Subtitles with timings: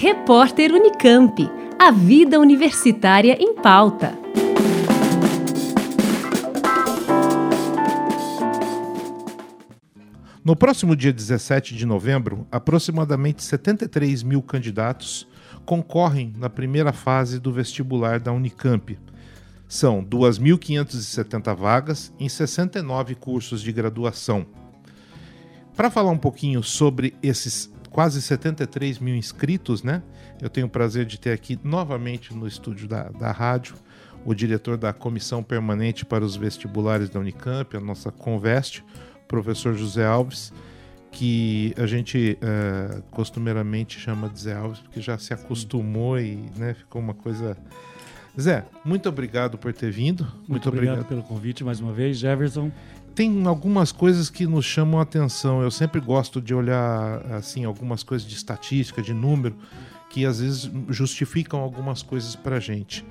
[0.00, 1.50] Repórter Unicamp.
[1.76, 4.16] A vida universitária em pauta.
[10.44, 15.26] No próximo dia 17 de novembro, aproximadamente 73 mil candidatos
[15.66, 18.96] concorrem na primeira fase do vestibular da Unicamp.
[19.66, 24.46] São 2.570 vagas em 69 cursos de graduação.
[25.74, 27.68] Para falar um pouquinho sobre esses
[27.98, 30.04] quase 73 mil inscritos, né?
[30.40, 33.74] Eu tenho o prazer de ter aqui novamente no estúdio da, da rádio
[34.24, 38.84] o diretor da Comissão Permanente para os Vestibulares da Unicamp, a nossa Conveste,
[39.26, 40.52] professor José Alves,
[41.10, 46.74] que a gente uh, costumeiramente chama de Zé Alves, porque já se acostumou e né,
[46.74, 47.56] ficou uma coisa.
[48.40, 50.22] Zé, muito obrigado por ter vindo.
[50.22, 52.70] Muito, muito obrigado, obrigado pelo convite mais uma vez, Jefferson
[53.18, 55.60] tem algumas coisas que nos chamam a atenção.
[55.60, 59.56] Eu sempre gosto de olhar assim algumas coisas de estatística, de número,
[60.08, 63.04] que às vezes justificam algumas coisas para a gente.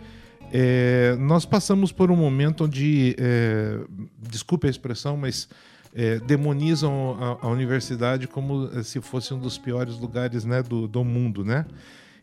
[0.50, 3.82] É, nós passamos por um momento onde, é,
[4.18, 5.50] desculpe a expressão, mas
[5.94, 10.88] é, demonizam a, a, universidade como é, se fosse um dos piores lugares né, do,
[10.88, 11.66] do mundo, né?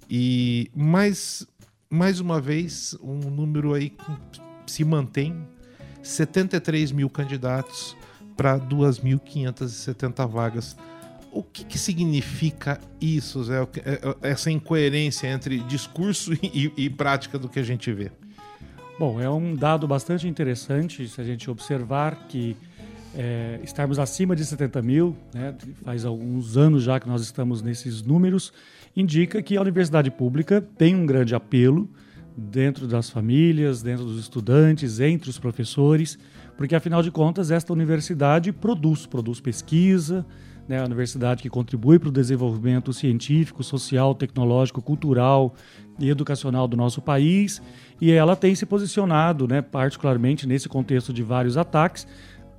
[0.09, 1.47] E mais,
[1.91, 3.95] mais uma vez, um número aí
[4.67, 5.47] se mantém
[6.05, 7.97] 73 mil candidatos
[8.37, 10.77] para 2.570 vagas.
[11.33, 13.61] O que, que, significa isso, Zé?
[13.63, 13.67] É,
[14.25, 18.13] é, essa incoerência entre discurso e, e, prática do que a gente vê?
[18.99, 22.57] Bom, é um dado bastante interessante se a gente observar que
[23.17, 28.03] é, estarmos acima de 70 mil, né, faz alguns anos já que nós estamos nesses
[28.03, 28.53] números,
[28.95, 31.91] indica que a universidade pública tem um grande apelo
[32.37, 36.19] dentro das famílias, dentro dos estudantes, entre os professores,
[36.57, 40.27] porque afinal de contas esta universidade produz, produz pesquisa,
[40.69, 45.55] né, a universidade que contribui para o desenvolvimento científico, social, tecnológico, cultural
[45.99, 47.63] e educacional do nosso país,
[48.01, 52.07] e ela tem se posicionado, né, particularmente nesse contexto de vários ataques,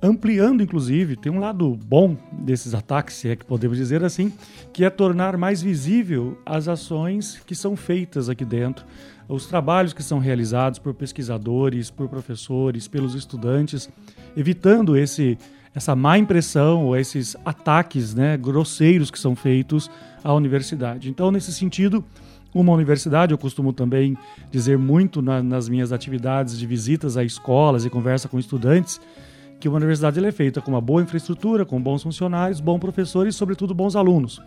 [0.02, 4.32] ampliando, inclusive, tem um lado bom desses ataques, se é que podemos dizer assim,
[4.72, 8.84] que é tornar mais visível as ações que são feitas aqui dentro,
[9.28, 13.88] os trabalhos que são realizados por pesquisadores, por professores, pelos estudantes,
[14.36, 15.38] evitando esse
[15.74, 19.90] essa má impressão ou esses ataques né, grosseiros que são feitos
[20.24, 21.10] à universidade.
[21.10, 22.02] Então, nesse sentido,
[22.54, 24.16] uma universidade, eu costumo também
[24.50, 28.98] dizer muito na, nas minhas atividades de visitas a escolas e conversa com estudantes,
[29.58, 33.38] que uma universidade é feita com uma boa infraestrutura, com bons funcionários, bons professores e,
[33.38, 34.40] sobretudo, bons alunos.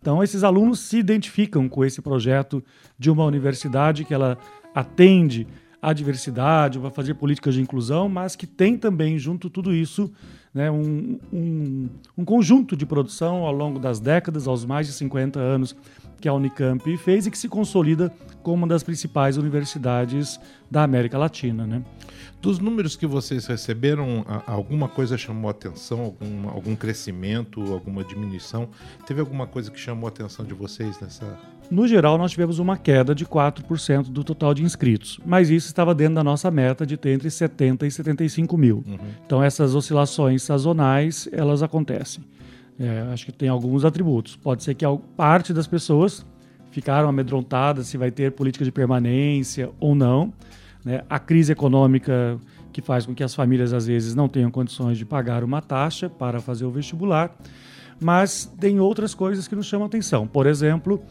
[0.00, 2.62] Então, esses alunos se identificam com esse projeto
[2.98, 4.38] de uma universidade que ela
[4.74, 5.46] atende
[5.80, 10.10] à diversidade, vai fazer políticas de inclusão, mas que tem também, junto tudo isso,
[10.52, 11.88] né, um, um,
[12.18, 15.76] um, conjunto de produção ao longo das décadas, aos mais de 50 anos
[16.20, 20.38] que a Unicamp fez e que se consolida como uma das principais universidades
[20.70, 21.66] da América Latina.
[21.66, 21.82] Né?
[22.40, 26.00] Dos números que vocês receberam, alguma coisa chamou atenção?
[26.00, 28.68] Algum, algum crescimento, alguma diminuição?
[29.06, 31.38] Teve alguma coisa que chamou a atenção de vocês nessa.
[31.70, 35.94] No geral, nós tivemos uma queda de 4% do total de inscritos, mas isso estava
[35.94, 38.82] dentro da nossa meta de ter entre 70 e 75 mil.
[38.86, 38.98] Uhum.
[39.24, 42.24] Então, essas oscilações sazonais, elas acontecem.
[42.80, 44.36] É, acho que tem alguns atributos.
[44.36, 44.86] Pode ser que
[45.16, 46.24] parte das pessoas
[46.70, 50.32] ficaram amedrontadas se vai ter política de permanência ou não
[50.84, 51.02] né?
[51.08, 52.38] A crise econômica
[52.72, 56.08] que faz com que as famílias às vezes não tenham condições de pagar uma taxa
[56.08, 57.34] para fazer o vestibular,
[58.00, 60.26] mas tem outras coisas que nos chamam atenção.
[60.26, 61.02] Por exemplo,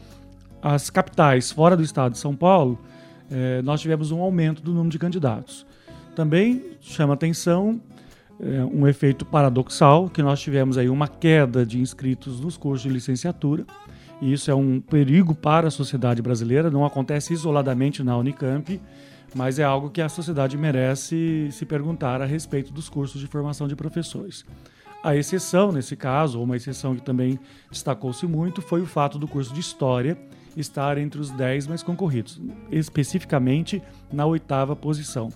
[0.62, 2.78] as capitais fora do estado de São Paulo,
[3.30, 5.66] eh, nós tivemos um aumento do número de candidatos.
[6.16, 7.80] Também chama atenção
[8.42, 12.88] eh, um efeito paradoxal, que nós tivemos aí uma queda de inscritos nos cursos de
[12.88, 13.66] licenciatura,
[14.20, 18.80] e isso é um perigo para a sociedade brasileira, não acontece isoladamente na Unicamp,
[19.34, 23.68] mas é algo que a sociedade merece se perguntar a respeito dos cursos de formação
[23.68, 24.44] de professores.
[25.02, 27.38] A exceção, nesse caso, uma exceção que também
[27.70, 30.18] destacou-se muito, foi o fato do curso de História
[30.56, 33.82] estar entre os 10 mais concorridos, especificamente
[34.12, 35.30] na oitava posição.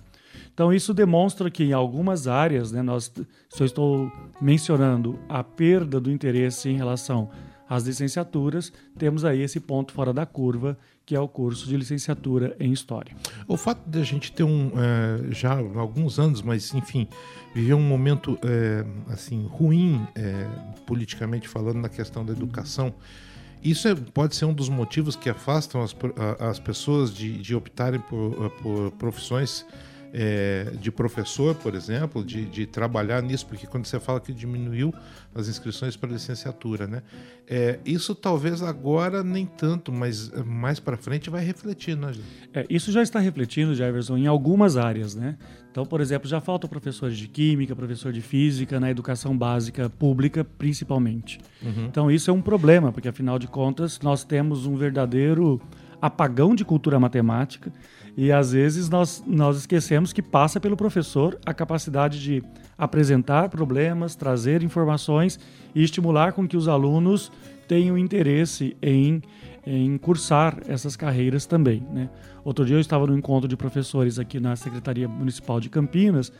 [0.55, 3.11] Então, isso demonstra que em algumas áreas, né, nós
[3.49, 4.09] só estou
[4.41, 7.29] mencionando a perda do interesse em relação
[7.67, 12.55] às licenciaturas, temos aí esse ponto fora da curva que é o curso de licenciatura
[12.59, 13.15] em História.
[13.47, 17.07] O fato de a gente ter um, é, já há alguns anos, mas enfim,
[17.53, 20.47] viver um momento é, assim ruim é,
[20.87, 22.93] politicamente falando na questão da educação,
[23.61, 25.95] isso é, pode ser um dos motivos que afastam as,
[26.39, 29.65] as pessoas de, de optarem por, por profissões
[30.17, 34.93] é, de professor, por exemplo, de, de, trabalhar nisso, porque quando você fala que diminuiu
[35.35, 37.03] as inscrições para licenciatura, né?
[37.45, 42.13] É, isso talvez agora nem tanto, mas mais para frente vai refletir, né?
[42.53, 45.37] É, isso já está refletindo, Jefferson, em algumas áreas, né?
[45.69, 50.45] Então, por exemplo, já faltam professores de química, professor de física na educação básica pública,
[50.45, 51.41] principalmente.
[51.61, 51.87] Uhum.
[51.87, 55.61] Então, isso é um problema, porque afinal de contas nós temos um verdadeiro
[56.01, 57.69] apagão de cultura matemática
[58.17, 62.41] e às vezes nós, nós esquecemos que passa pelo professor a capacidade de
[62.77, 65.39] apresentar problemas, trazer informações
[65.73, 67.31] e estimular com que os alunos
[67.67, 69.21] tenham interesse em,
[69.65, 71.85] em cursar essas carreiras também.
[71.91, 72.09] Né?
[72.43, 76.31] Outro dia eu estava no encontro de professores aqui na Secretaria Municipal de Campinas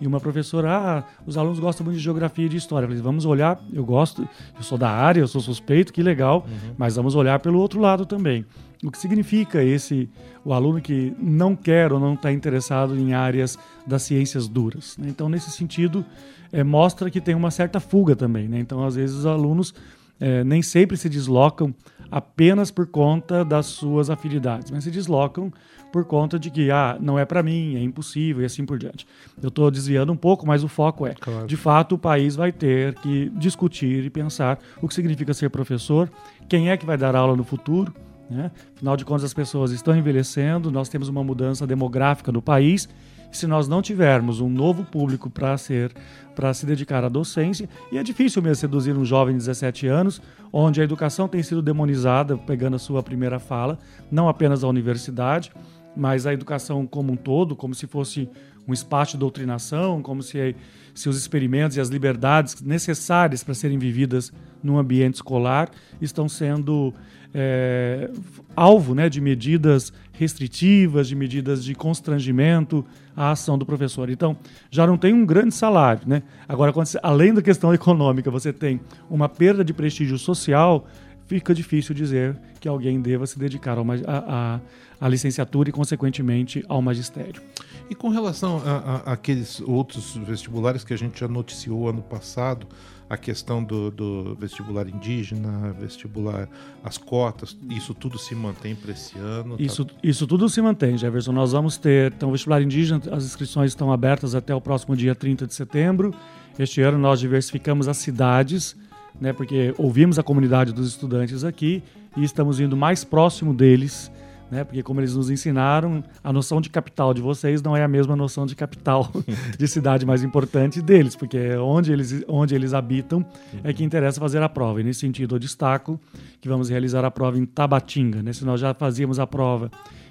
[0.00, 2.84] e uma professora, ah, os alunos gostam muito de geografia e de história.
[2.84, 4.26] Eu falei, vamos olhar, eu gosto,
[4.56, 6.74] eu sou da área, eu sou suspeito, que legal, uhum.
[6.78, 8.46] mas vamos olhar pelo outro lado também.
[8.82, 10.08] O que significa esse
[10.42, 14.96] o aluno que não quer ou não está interessado em áreas das ciências duras?
[14.96, 15.08] Né?
[15.10, 16.04] Então, nesse sentido,
[16.50, 18.48] é, mostra que tem uma certa fuga também.
[18.48, 18.58] Né?
[18.58, 19.74] Então, às vezes, os alunos
[20.20, 21.74] é, nem sempre se deslocam
[22.10, 25.52] apenas por conta das suas afinidades, mas se deslocam
[25.92, 29.06] por conta de que ah, não é para mim, é impossível e assim por diante.
[29.42, 31.46] Eu estou desviando um pouco, mas o foco é, claro.
[31.46, 36.10] de fato, o país vai ter que discutir e pensar o que significa ser professor,
[36.48, 37.92] quem é que vai dar aula no futuro,
[38.30, 38.52] né?
[38.76, 42.88] Afinal de contas, as pessoas estão envelhecendo, nós temos uma mudança demográfica no país.
[43.30, 45.92] Se nós não tivermos um novo público para ser
[46.34, 50.22] para se dedicar à docência, e é difícil mesmo seduzir um jovem de 17 anos,
[50.50, 53.78] onde a educação tem sido demonizada, pegando a sua primeira fala,
[54.10, 55.52] não apenas a universidade,
[55.96, 58.28] mas a educação como um todo, como se fosse
[58.66, 60.54] um espaço de doutrinação, como se,
[60.94, 64.32] se os experimentos e as liberdades necessárias para serem vividas
[64.62, 65.70] num ambiente escolar
[66.00, 66.94] estão sendo
[67.34, 68.10] é,
[68.54, 72.84] alvo né, de medidas restritivas, de medidas de constrangimento
[73.16, 74.10] à ação do professor.
[74.10, 74.36] Então,
[74.70, 76.02] já não tem um grande salário.
[76.06, 76.22] Né?
[76.48, 80.86] Agora, você, além da questão econômica, você tem uma perda de prestígio social,
[81.30, 87.40] fica difícil dizer que alguém deva se dedicar à licenciatura e, consequentemente, ao magistério.
[87.88, 88.60] E com relação
[89.06, 92.66] àqueles outros vestibulares que a gente já noticiou ano passado,
[93.08, 96.48] a questão do, do, vestibular indígena, vestibular,
[96.82, 99.56] as cotas, isso tudo se mantém para esse ano?
[99.56, 99.62] Tá?
[99.62, 101.30] Isso, isso tudo se mantém, Jefferson.
[101.30, 105.46] Nós vamos ter, então, vestibular indígena, as inscrições estão abertas até o próximo dia 30
[105.46, 106.12] de setembro.
[106.58, 108.76] Este ano nós diversificamos as cidades,
[109.18, 111.82] né, porque ouvimos a comunidade dos estudantes aqui
[112.16, 114.10] e estamos indo mais próximo deles
[114.50, 114.64] né?
[114.64, 118.16] Porque como eles nos ensinaram, a noção de capital de vocês não é a mesma
[118.16, 119.10] noção de capital
[119.56, 123.24] de cidade mais importante deles, porque é onde eles, onde eles habitam
[123.62, 124.80] é que interessa fazer a prova.
[124.80, 126.00] E nesse sentido, eu destaco
[126.40, 128.32] que vamos realizar a prova em Tabatinga, né?
[128.32, 129.70] Se nós já fazíamos a prova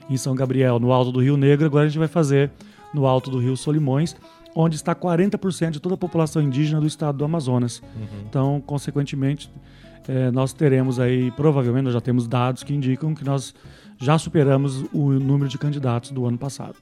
[0.10, 2.50] em São Gabriel, no alto do Rio Negro, agora a gente vai fazer
[2.94, 4.16] no alto do Rio Solimões,
[4.56, 7.81] onde está 40% de toda a população indígena do estado do Amazonas.
[7.96, 8.24] Uhum.
[8.28, 9.51] Então, consequentemente,
[10.07, 13.54] é, nós teremos aí, provavelmente, nós já temos dados que indicam que nós
[13.98, 16.75] já superamos o número de candidatos do ano passado.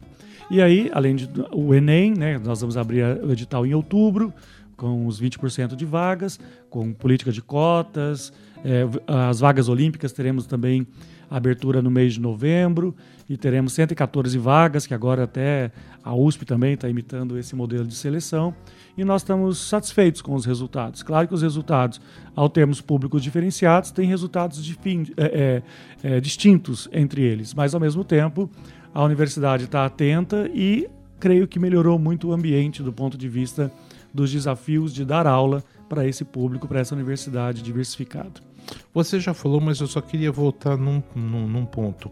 [0.49, 4.33] E aí, além do Enem, né, nós vamos abrir o edital em outubro,
[4.77, 6.39] com os 20% de vagas,
[6.69, 8.31] com política de cotas,
[8.63, 10.87] é, as vagas olímpicas teremos também
[11.29, 12.95] abertura no mês de novembro
[13.29, 15.71] e teremos 114 vagas, que agora até
[16.03, 18.55] a USP também está imitando esse modelo de seleção
[18.97, 21.03] e nós estamos satisfeitos com os resultados.
[21.03, 21.99] Claro que os resultados,
[22.35, 25.61] ao termos públicos diferenciados, têm resultados de fim, é,
[26.03, 28.49] é, é, distintos entre eles, mas ao mesmo tempo
[28.93, 30.89] a universidade está atenta e
[31.19, 33.71] creio que melhorou muito o ambiente do ponto de vista
[34.13, 38.46] dos desafios de dar aula para esse público, para essa universidade diversificada.
[38.93, 42.11] Você já falou, mas eu só queria voltar num, num, num ponto.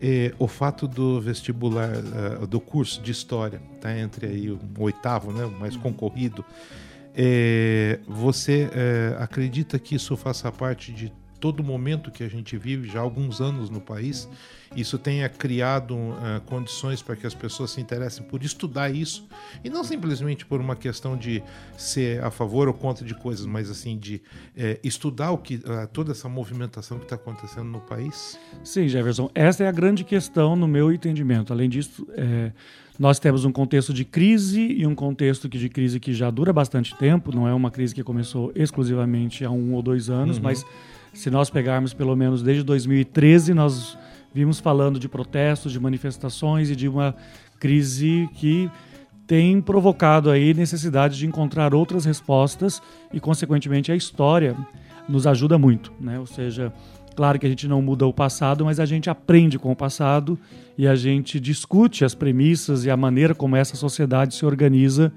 [0.00, 1.92] É, o fato do vestibular,
[2.42, 6.44] uh, do curso de história, tá entre aí o oitavo, né, o mais concorrido,
[7.14, 11.12] é, você é, acredita que isso faça parte de
[11.42, 14.28] todo momento que a gente vive já há alguns anos no país?
[14.76, 19.26] isso tenha criado uh, condições para que as pessoas se interessem por estudar isso
[19.64, 21.42] e não simplesmente por uma questão de
[21.76, 25.86] ser a favor ou contra de coisas, mas assim de uh, estudar o que uh,
[25.92, 28.38] toda essa movimentação que está acontecendo no país?
[28.64, 31.52] Sim, Jefferson, essa é a grande questão no meu entendimento.
[31.52, 32.52] Além disso, é,
[32.98, 36.96] nós temos um contexto de crise e um contexto de crise que já dura bastante
[36.96, 37.34] tempo.
[37.34, 40.42] Não é uma crise que começou exclusivamente há um ou dois anos, uhum.
[40.42, 40.64] mas
[41.12, 43.96] se nós pegarmos pelo menos desde 2013, nós
[44.34, 47.14] Vimos falando de protestos, de manifestações e de uma
[47.60, 48.70] crise que
[49.26, 52.80] tem provocado aí necessidade de encontrar outras respostas
[53.12, 54.56] e, consequentemente, a história
[55.06, 56.18] nos ajuda muito, né?
[56.18, 56.72] Ou seja,
[57.14, 60.38] Claro que a gente não muda o passado, mas a gente aprende com o passado
[60.78, 65.12] e a gente discute as premissas e a maneira como essa sociedade se organiza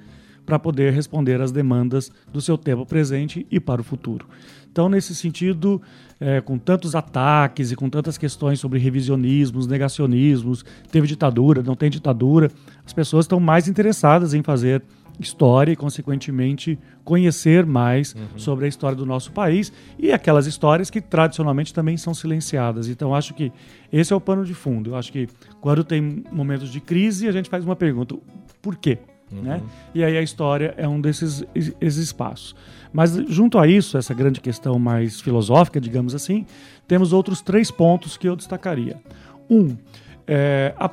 [0.45, 4.27] para poder responder às demandas do seu tempo presente e para o futuro.
[4.71, 5.81] Então, nesse sentido,
[6.19, 11.89] é, com tantos ataques e com tantas questões sobre revisionismos, negacionismos, teve ditadura, não tem
[11.89, 12.51] ditadura,
[12.85, 14.83] as pessoas estão mais interessadas em fazer
[15.17, 18.37] história e, consequentemente, conhecer mais uhum.
[18.37, 22.89] sobre a história do nosso país e aquelas histórias que tradicionalmente também são silenciadas.
[22.89, 23.53] Então, acho que
[23.93, 24.89] esse é o pano de fundo.
[24.89, 25.27] Eu acho que
[25.61, 28.13] quando tem momentos de crise, a gente faz uma pergunta:
[28.61, 28.99] por quê?
[29.31, 29.41] Uhum.
[29.41, 29.61] Né?
[29.93, 32.55] E aí a história é um desses esses espaços.
[32.93, 36.45] Mas junto a isso, essa grande questão mais filosófica, digamos assim,
[36.87, 38.97] temos outros três pontos que eu destacaria.
[39.49, 39.75] Um,
[40.27, 40.89] é, a,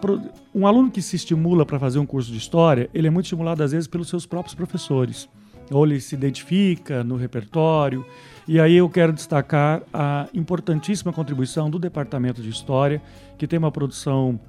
[0.55, 3.63] um aluno que se estimula para fazer um curso de história, ele é muito estimulado
[3.63, 5.29] às vezes pelos seus próprios professores.
[5.71, 8.05] Ou ele se identifica no repertório.
[8.49, 13.01] E aí eu quero destacar a importantíssima contribuição do Departamento de História,
[13.39, 14.41] que tem uma produção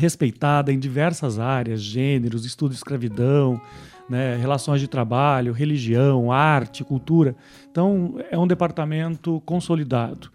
[0.00, 3.60] respeitada em diversas áreas, gêneros, estudo de escravidão,
[4.08, 7.36] né, relações de trabalho, religião, arte, cultura.
[7.70, 10.30] Então, é um departamento consolidado.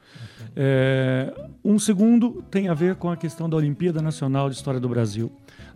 [0.56, 4.88] É, um segundo tem a ver com a questão da Olimpíada Nacional de História do
[4.88, 5.30] Brasil.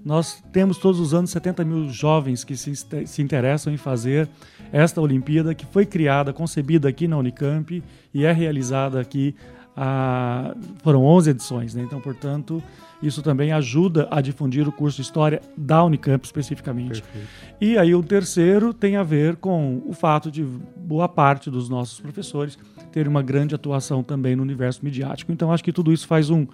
[0.06, 2.74] Nós temos todos os anos 70 mil jovens que se,
[3.06, 4.30] se interessam em fazer
[4.72, 9.36] esta Olimpíada, que foi criada, concebida aqui na Unicamp e é realizada aqui.
[9.82, 11.84] A, foram 11 edições, né?
[11.84, 12.62] então, portanto,
[13.02, 17.02] isso também ajuda a difundir o curso de História da Unicamp especificamente.
[17.02, 17.28] Perfeito.
[17.62, 21.98] E aí o terceiro tem a ver com o fato de boa parte dos nossos
[22.02, 22.58] professores
[22.92, 25.32] ter uma grande atuação também no universo midiático.
[25.32, 26.46] Então acho que tudo isso faz um,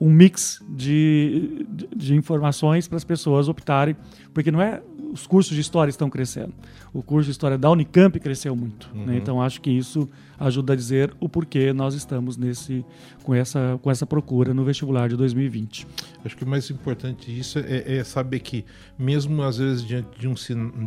[0.00, 3.94] um mix de, de, de informações para as pessoas optarem,
[4.32, 4.80] porque não é
[5.12, 6.52] os cursos de história estão crescendo.
[6.92, 8.88] O curso de história da Unicamp cresceu muito.
[8.94, 9.00] Né?
[9.00, 9.06] Uhum.
[9.06, 9.16] Né?
[9.16, 12.84] Então acho que isso ajuda a dizer o porquê nós estamos nesse
[13.22, 15.86] com essa com essa procura no vestibular de 2020.
[16.24, 18.64] Acho que o mais importante disso é, é saber que
[18.98, 20.34] mesmo às vezes diante de um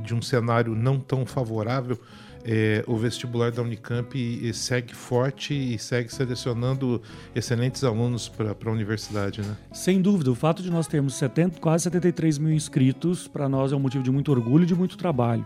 [0.02, 2.00] de um cenário não tão favorável
[2.46, 7.02] é, o vestibular da Unicamp segue forte e segue selecionando
[7.36, 9.56] excelentes alunos para a universidade, né?
[9.72, 10.32] Sem dúvida.
[10.32, 14.04] O fato de nós termos 70, quase 73 mil inscritos, para nós é um motivo
[14.04, 15.46] de muito orgulho e de muito trabalho.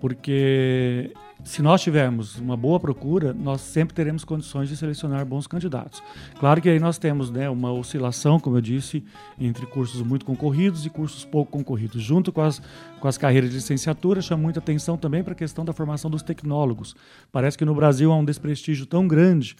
[0.00, 1.12] Porque
[1.44, 6.02] se nós tivermos uma boa procura, nós sempre teremos condições de selecionar bons candidatos.
[6.38, 9.04] Claro que aí nós temos né, uma oscilação, como eu disse,
[9.38, 12.02] entre cursos muito concorridos e cursos pouco concorridos.
[12.02, 12.60] Junto com as,
[13.00, 16.22] com as carreiras de licenciatura, chama muita atenção também para a questão da formação dos
[16.22, 16.94] tecnólogos.
[17.32, 19.56] Parece que no Brasil há um desprestígio tão grande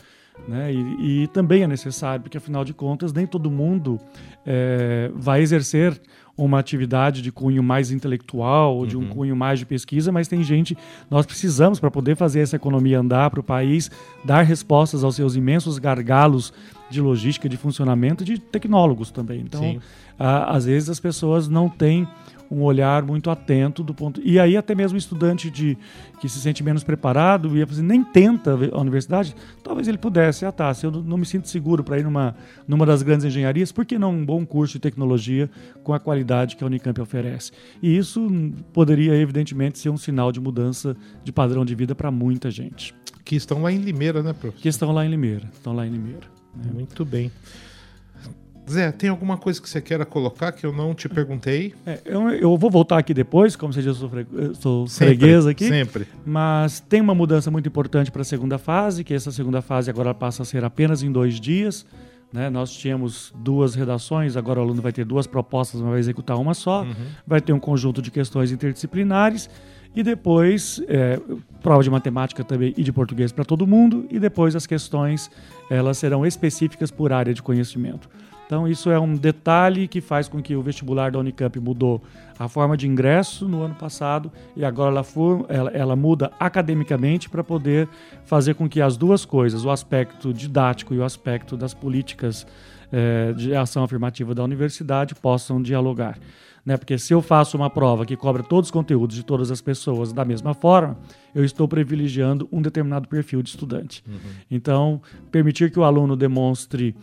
[0.46, 0.72] né?
[0.72, 3.98] E, e, também é necessário, porque afinal de contas, nem todo mundo
[4.46, 6.00] é, vai exercer
[6.38, 9.08] uma atividade de cunho mais intelectual ou de um uhum.
[9.08, 10.78] cunho mais de pesquisa, mas tem gente,
[11.10, 13.90] nós precisamos para poder fazer essa economia andar para o país,
[14.24, 16.52] dar respostas aos seus imensos gargalos
[16.88, 19.40] de logística, de funcionamento, de tecnólogos também.
[19.40, 19.80] Então,
[20.18, 22.06] a, às vezes as pessoas não têm
[22.50, 24.20] um olhar muito atento do ponto.
[24.24, 25.76] E aí até mesmo estudante de
[26.20, 30.72] que se sente menos preparado e nem tenta a universidade, talvez ele pudesse, ah tá,
[30.74, 32.34] se eu não me sinto seguro para ir numa
[32.66, 35.50] numa das grandes engenharias, por que não um bom curso de tecnologia
[35.82, 37.52] com a qualidade que a Unicamp oferece?
[37.82, 38.28] E isso
[38.72, 42.94] poderia evidentemente ser um sinal de mudança de padrão de vida para muita gente.
[43.24, 44.62] Que estão lá em Limeira, né, professor?
[44.62, 46.26] Que estão lá em Limeira, estão lá em Limeira.
[46.56, 46.70] Né?
[46.72, 47.30] Muito bem.
[48.70, 51.74] Zé, tem alguma coisa que você queira colocar que eu não te perguntei?
[51.86, 54.26] É, eu, eu, vou voltar aqui depois, como você eu sou, fre,
[54.60, 55.68] sou sempre, freguesa aqui.
[55.68, 56.06] Sempre.
[56.24, 60.14] Mas tem uma mudança muito importante para a segunda fase, que essa segunda fase agora
[60.14, 61.86] passa a ser apenas em dois dias.
[62.32, 62.50] Né?
[62.50, 66.52] Nós tínhamos duas redações, agora o aluno vai ter duas propostas, mas vai executar uma
[66.52, 66.82] só.
[66.82, 66.94] Uhum.
[67.26, 69.48] Vai ter um conjunto de questões interdisciplinares.
[69.94, 71.20] E depois, é,
[71.62, 74.06] prova de matemática também e de português para todo mundo.
[74.10, 75.30] E depois as questões
[75.70, 78.08] elas serão específicas por área de conhecimento.
[78.48, 82.00] Então, isso é um detalhe que faz com que o vestibular da Unicamp mudou
[82.38, 87.28] a forma de ingresso no ano passado e agora ela, for, ela, ela muda academicamente
[87.28, 87.86] para poder
[88.24, 92.46] fazer com que as duas coisas, o aspecto didático e o aspecto das políticas
[92.92, 96.18] é, de ação afirmativa da universidade, possam dialogar.
[96.64, 96.76] Né?
[96.76, 100.12] Porque se eu faço uma prova que cobra todos os conteúdos de todas as pessoas
[100.12, 100.98] da mesma forma,
[101.34, 104.02] eu estou privilegiando um determinado perfil de estudante.
[104.06, 104.14] Uhum.
[104.50, 106.94] Então, permitir que o aluno demonstre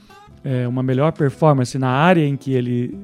[0.43, 2.95] é, uma melhor performance na área em que ele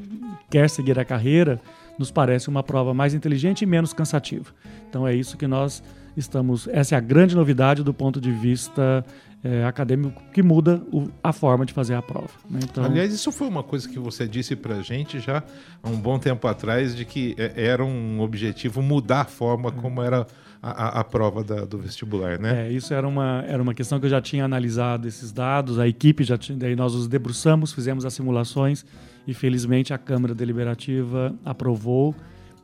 [0.51, 1.59] quer seguir a carreira,
[1.97, 4.51] nos parece uma prova mais inteligente e menos cansativa.
[4.88, 5.83] Então é isso que nós
[6.15, 6.67] estamos.
[6.67, 9.05] Essa é a grande novidade do ponto de vista
[9.43, 12.29] é, acadêmico que muda o, a forma de fazer a prova.
[12.49, 12.59] Né?
[12.63, 12.83] Então...
[12.83, 15.43] Aliás, isso foi uma coisa que você disse para a gente já
[15.81, 20.01] há um bom tempo atrás, de que é, era um objetivo mudar a forma como
[20.01, 20.27] era
[20.61, 22.67] a, a prova da, do vestibular, né?
[22.67, 25.87] É, isso era uma, era uma questão que eu já tinha analisado esses dados, a
[25.87, 28.85] equipe já tinha, daí nós os debruçamos, fizemos as simulações
[29.25, 32.15] e felizmente a Câmara Deliberativa aprovou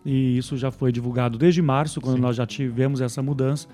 [0.07, 2.21] e isso já foi divulgado desde março, quando Sim.
[2.21, 3.67] nós já tivemos essa mudança.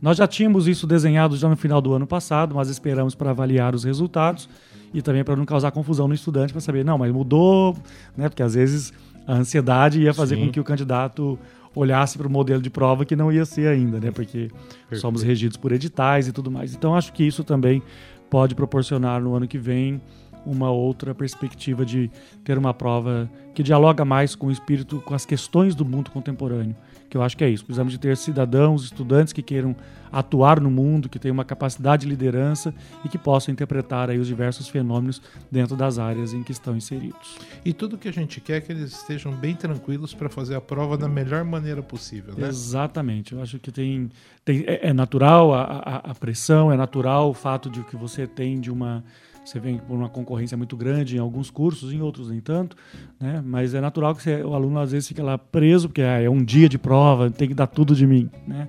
[0.00, 3.74] Nós já tínhamos isso desenhado já no final do ano passado, mas esperamos para avaliar
[3.74, 4.48] os resultados
[4.94, 7.76] e também para não causar confusão no estudante, para saber, não, mas mudou,
[8.16, 8.28] né?
[8.28, 8.92] Porque às vezes
[9.26, 10.46] a ansiedade ia fazer Sim.
[10.46, 11.36] com que o candidato
[11.74, 14.12] olhasse para o modelo de prova que não ia ser ainda, né?
[14.12, 15.00] Porque Perfeito.
[15.00, 16.72] somos regidos por editais e tudo mais.
[16.72, 17.82] Então acho que isso também
[18.30, 20.00] pode proporcionar no ano que vem
[20.44, 22.10] uma outra perspectiva de
[22.44, 26.76] ter uma prova que dialoga mais com o espírito, com as questões do mundo contemporâneo
[27.10, 27.64] que eu acho que é isso.
[27.64, 29.74] Precisamos de ter cidadãos, estudantes que queiram
[30.12, 32.72] atuar no mundo, que tenham uma capacidade de liderança
[33.04, 35.20] e que possam interpretar aí os diversos fenômenos
[35.50, 37.36] dentro das áreas em que estão inseridos.
[37.64, 40.60] E tudo que a gente quer é que eles estejam bem tranquilos para fazer a
[40.60, 42.48] prova da melhor maneira possível, né?
[42.48, 43.34] Exatamente.
[43.34, 44.08] Eu acho que tem,
[44.44, 48.26] tem é, é natural a, a, a pressão, é natural o fato de que você
[48.26, 49.04] tem de uma
[49.44, 52.76] você vem por uma concorrência muito grande em alguns cursos, em outros nem tanto,
[53.18, 53.42] né?
[53.44, 56.28] Mas é natural que você, o aluno às vezes fica lá preso, porque ah, é
[56.28, 58.68] um dia de prova, tem que dar tudo de mim, né?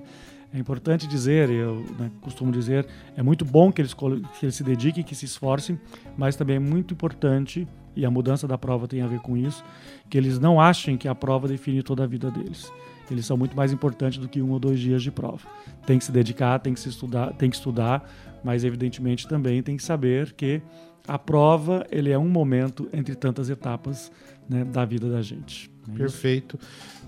[0.54, 2.86] É importante dizer, eu né, costumo dizer,
[3.16, 5.80] é muito bom que eles, que eles se dediquem, que se esforcem,
[6.14, 9.64] mas também é muito importante, e a mudança da prova tem a ver com isso,
[10.10, 12.70] que eles não achem que a prova define toda a vida deles.
[13.10, 15.46] Eles são muito mais importantes do que um ou dois dias de prova.
[15.86, 18.08] Tem que se dedicar, tem que se estudar, tem que estudar,
[18.44, 20.62] mas evidentemente também tem que saber que
[21.06, 24.10] a prova ele é um momento entre tantas etapas
[24.48, 25.70] né, da vida da gente.
[25.92, 26.58] É Perfeito.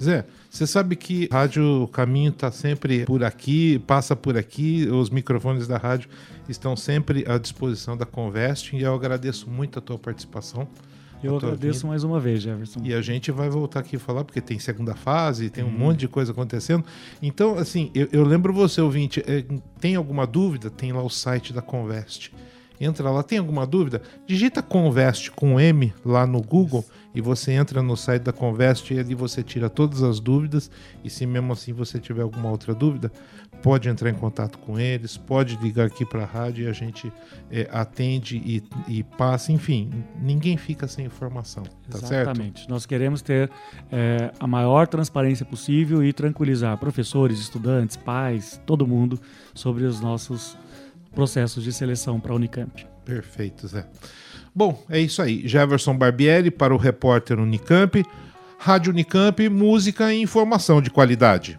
[0.02, 5.68] Zé, você sabe que Rádio Caminho está sempre por aqui, passa por aqui, os microfones
[5.68, 6.10] da rádio
[6.48, 10.66] estão sempre à disposição da Convest e eu agradeço muito a tua participação.
[11.26, 12.80] Eu agradeço mais uma vez, Jefferson.
[12.82, 15.78] E a gente vai voltar aqui falar, porque tem segunda fase, tem um hum.
[15.78, 16.84] monte de coisa acontecendo.
[17.22, 19.44] Então, assim, eu, eu lembro você, ouvinte, é,
[19.80, 20.70] tem alguma dúvida?
[20.70, 22.32] Tem lá o site da Convest.
[22.80, 24.02] Entra lá, tem alguma dúvida?
[24.26, 26.92] Digita Convest com M lá no Google Isso.
[27.14, 30.70] e você entra no site da Convest e ali você tira todas as dúvidas.
[31.04, 33.12] E se mesmo assim você tiver alguma outra dúvida,
[33.64, 37.10] pode entrar em contato com eles, pode ligar aqui para a rádio e a gente
[37.50, 39.52] é, atende e, e, passa.
[39.52, 39.90] Enfim,
[40.20, 41.62] ninguém fica sem informação.
[41.62, 42.58] Tá Exatamente.
[42.58, 42.70] Certo?
[42.70, 43.50] Nós queremos ter
[43.90, 49.18] é, a maior transparência possível e tranquilizar professores, estudantes, pais, todo mundo
[49.54, 50.58] sobre os nossos
[51.14, 52.86] processos de seleção para a Unicamp.
[53.02, 53.86] Perfeito, Zé.
[54.54, 55.48] Bom, é isso aí.
[55.48, 58.04] Jefferson Barbieri para o repórter Unicamp.
[58.58, 61.58] Rádio Unicamp, música e informação de qualidade.